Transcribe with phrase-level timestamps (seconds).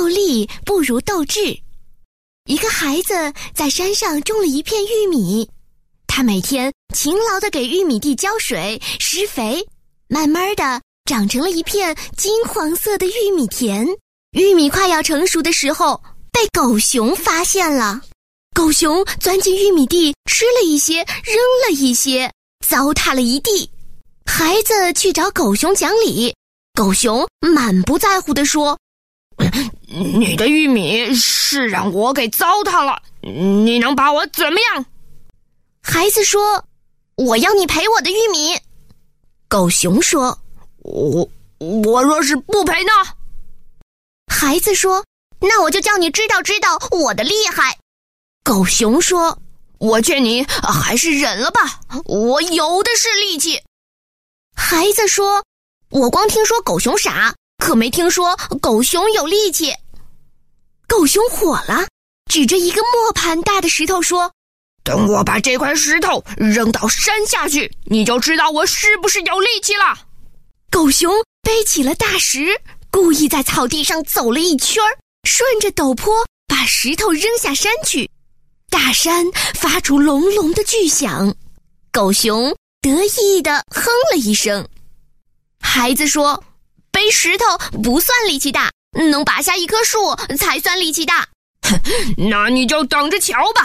[0.00, 1.54] 斗力不如斗智。
[2.46, 3.12] 一个孩子
[3.54, 5.46] 在山上种了一片玉米，
[6.06, 9.62] 他每天勤劳地给玉米地浇水、施肥，
[10.08, 13.86] 慢慢的长成了一片金黄色的玉米田。
[14.30, 18.00] 玉米快要成熟的时候，被狗熊发现了。
[18.54, 21.36] 狗熊钻进玉米地，吃了一些，扔
[21.68, 22.32] 了一些，
[22.66, 23.70] 糟蹋了一地。
[24.24, 26.34] 孩子去找狗熊讲理，
[26.72, 28.78] 狗熊满不在乎地说。
[29.88, 34.86] 你的玉米是让我给糟蹋了，你能把我怎么样？
[35.82, 36.64] 孩子说
[37.16, 38.58] ：“我要你赔我的玉米。”
[39.48, 40.38] 狗熊说
[40.84, 41.28] ：“我
[41.58, 42.92] 我若是不赔呢？”
[44.30, 45.04] 孩子说
[45.40, 47.78] ：“那我就叫你知道知道我的厉害。”
[48.44, 49.38] 狗熊说
[49.78, 53.60] ：“我劝你还是忍了吧，我有的是力气。”
[54.54, 55.42] 孩子说
[55.90, 59.72] ：“我光听说狗熊傻。”可没听说狗熊有力气，
[60.88, 61.86] 狗熊火了，
[62.28, 64.32] 指着一个磨盘大的石头说
[64.82, 70.06] ：“等我把这块石头扔到山下去，你就知道我是不是有力气了。”
[70.72, 78.10] 狗熊背起了大石，故意在草地上走了一圈儿，顺着陡坡把石头扔下山去，
[78.70, 81.32] 大山发出隆隆的巨响，
[81.92, 84.66] 狗熊得意的哼了一声。
[85.60, 86.42] 孩子说。
[87.00, 87.46] 背石头
[87.82, 91.26] 不算力气大，能拔下一棵树才算力气大。
[91.62, 91.80] 哼，
[92.28, 93.64] 那你就等着瞧吧。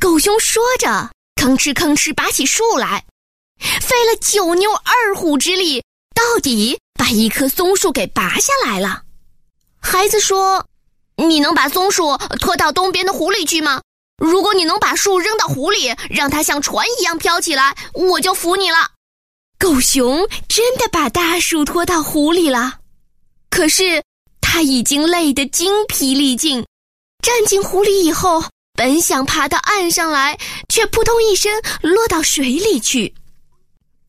[0.00, 3.04] 狗熊说着，吭哧吭哧拔起树来，
[3.82, 9.02] 费了九牛二虎之力，到底把一棵松树给拔下来了。
[9.78, 10.66] 孩子说
[11.16, 13.82] ：“你能把松树拖到东边的湖里去吗？
[14.16, 18.91] 如果你能把树扔到湖里，让它像船一样飘起来，我就服你了。”
[19.62, 22.80] 狗熊真的把大树拖到湖里了，
[23.48, 24.02] 可是
[24.40, 26.66] 他已经累得精疲力尽。
[27.22, 28.42] 站进湖里以后，
[28.74, 30.36] 本想爬到岸上来，
[30.68, 33.14] 却扑通一声落到水里去。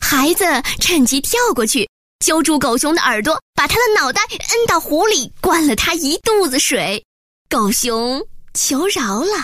[0.00, 0.46] 孩子
[0.80, 1.86] 趁机跳过去，
[2.24, 7.04] 揪住狗熊的耳朵，把他的脑袋摁到湖里，灌了他一肚子水。
[7.50, 9.36] 狗熊求饶了，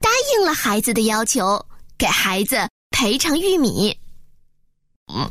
[0.00, 1.62] 答应了孩子的要求，
[1.98, 3.94] 给孩子赔偿玉米。
[5.12, 5.28] 嗯，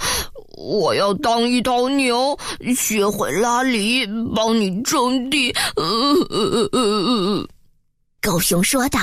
[0.59, 2.38] 我要当一头牛，
[2.75, 4.06] 学会拉犁，
[4.36, 5.56] 帮你种地。
[5.78, 5.84] 呃
[6.30, 7.47] 呃呃呃
[8.22, 9.00] 狗熊说道：“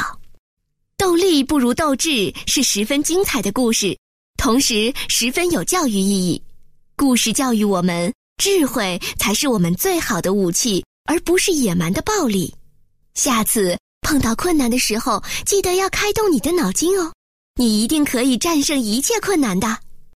[0.98, 3.96] 斗力不如斗智是十分精彩的故事，
[4.36, 6.42] 同时十分有教育意义。
[6.94, 12.54] 故事教育我们，智慧才是我们最好的武器，而不是野蛮的暴力。
[13.14, 17.10] 下次碰到困难的时候，记得要开动你的脑筋哦，
[17.58, 19.78] 你一定可以战胜一切困难的。”